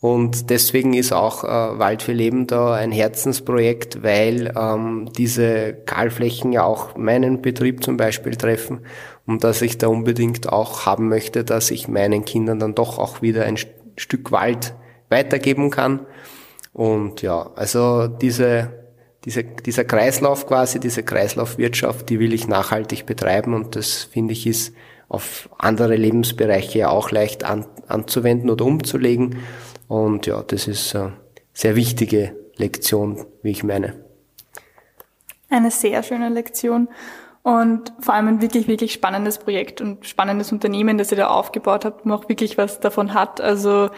Und 0.00 0.48
deswegen 0.48 0.94
ist 0.94 1.12
auch 1.12 1.44
äh, 1.44 1.78
Wald 1.78 2.02
für 2.02 2.14
Leben 2.14 2.46
da 2.46 2.72
ein 2.72 2.90
Herzensprojekt, 2.90 4.02
weil 4.02 4.52
ähm, 4.56 5.10
diese 5.16 5.74
Kahlflächen 5.74 6.52
ja 6.52 6.64
auch 6.64 6.96
meinen 6.96 7.42
Betrieb 7.42 7.84
zum 7.84 7.98
Beispiel 7.98 8.34
treffen 8.36 8.80
und 9.26 9.44
dass 9.44 9.60
ich 9.60 9.76
da 9.76 9.88
unbedingt 9.88 10.48
auch 10.48 10.86
haben 10.86 11.08
möchte, 11.08 11.44
dass 11.44 11.70
ich 11.70 11.86
meinen 11.86 12.24
Kindern 12.24 12.58
dann 12.58 12.74
doch 12.74 12.98
auch 12.98 13.20
wieder 13.20 13.44
ein 13.44 13.58
Stück 13.96 14.32
Wald 14.32 14.74
weitergeben 15.10 15.68
kann. 15.68 16.06
Und 16.72 17.20
ja, 17.20 17.50
also 17.54 18.06
diese, 18.06 18.70
diese, 19.26 19.44
dieser 19.44 19.84
Kreislauf 19.84 20.46
quasi, 20.46 20.80
diese 20.80 21.02
Kreislaufwirtschaft, 21.02 22.08
die 22.08 22.20
will 22.20 22.32
ich 22.32 22.48
nachhaltig 22.48 23.04
betreiben 23.04 23.52
und 23.52 23.76
das 23.76 24.04
finde 24.04 24.32
ich 24.32 24.46
ist 24.46 24.72
auf 25.10 25.50
andere 25.58 25.96
Lebensbereiche 25.96 26.88
auch 26.88 27.10
leicht 27.10 27.44
an, 27.44 27.66
anzuwenden 27.88 28.48
oder 28.48 28.64
umzulegen. 28.64 29.38
Und 29.90 30.26
ja, 30.26 30.40
das 30.44 30.68
ist 30.68 30.94
eine 30.94 31.14
sehr 31.52 31.74
wichtige 31.74 32.36
Lektion, 32.58 33.26
wie 33.42 33.50
ich 33.50 33.64
meine. 33.64 34.04
Eine 35.48 35.72
sehr 35.72 36.04
schöne 36.04 36.28
Lektion 36.28 36.86
und 37.42 37.92
vor 37.98 38.14
allem 38.14 38.28
ein 38.28 38.40
wirklich, 38.40 38.68
wirklich 38.68 38.92
spannendes 38.92 39.38
Projekt 39.38 39.80
und 39.80 40.06
spannendes 40.06 40.52
Unternehmen, 40.52 40.96
das 40.96 41.10
ihr 41.10 41.16
da 41.16 41.26
aufgebaut 41.26 41.84
habt, 41.84 42.06
man 42.06 42.16
auch 42.16 42.28
wirklich 42.28 42.56
was 42.56 42.78
davon 42.78 43.14
hat. 43.14 43.40
Also 43.40 43.90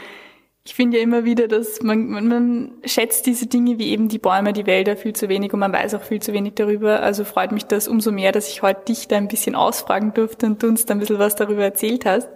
ich 0.65 0.75
finde 0.75 0.97
ja 0.97 1.03
immer 1.03 1.27
wieder, 1.27 1.47
dass 1.47 1.83
man, 1.83 2.09
man, 2.09 2.27
man 2.27 2.73
schätzt 2.87 3.27
diese 3.27 3.47
Dinge 3.47 3.79
wie 3.79 3.91
eben 3.91 4.09
die 4.09 4.19
Bäume, 4.19 4.55
die 4.55 4.65
Wälder 4.65 4.97
viel 4.97 5.13
zu 5.13 5.29
wenig 5.29 5.53
und 5.53 5.61
man 5.61 5.75
weiß 5.75 5.93
auch 5.97 6.03
viel 6.03 6.23
zu 6.23 6.33
wenig 6.33 6.55
darüber. 6.55 7.01
Also 7.01 7.25
freut 7.25 7.53
mich 7.53 7.67
das 7.67 7.87
umso 7.87 8.13
mehr, 8.13 8.33
dass 8.33 8.49
ich 8.49 8.63
heute 8.63 8.87
dich 8.87 9.09
da 9.09 9.19
ein 9.19 9.29
bisschen 9.29 9.55
ausfragen 9.55 10.15
durfte 10.15 10.47
und 10.47 10.63
du 10.63 10.69
uns 10.69 10.87
da 10.87 10.95
ein 10.95 11.01
bisschen 11.01 11.19
was 11.19 11.37
darüber 11.37 11.65
erzählt 11.65 12.07
hast. 12.07 12.31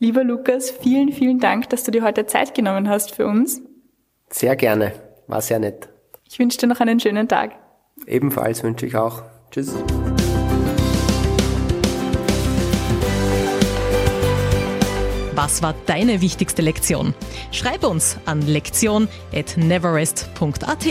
Lieber 0.00 0.22
Lukas, 0.22 0.70
vielen, 0.70 1.10
vielen 1.12 1.40
Dank, 1.40 1.70
dass 1.70 1.82
du 1.82 1.90
dir 1.90 2.04
heute 2.04 2.24
Zeit 2.26 2.54
genommen 2.54 2.88
hast 2.88 3.16
für 3.16 3.26
uns. 3.26 3.60
Sehr 4.30 4.54
gerne, 4.54 4.92
war 5.26 5.40
sehr 5.40 5.58
nett. 5.58 5.88
Ich 6.24 6.38
wünsche 6.38 6.56
dir 6.58 6.68
noch 6.68 6.78
einen 6.78 7.00
schönen 7.00 7.26
Tag. 7.26 7.56
Ebenfalls 8.06 8.62
wünsche 8.62 8.86
ich 8.86 8.94
auch. 8.94 9.24
Tschüss. 9.50 9.74
Was 15.34 15.62
war 15.62 15.74
deine 15.86 16.20
wichtigste 16.20 16.62
Lektion? 16.62 17.12
Schreib 17.50 17.82
uns 17.84 18.18
an 18.24 18.42
lektion@neverest.at. 18.42 20.86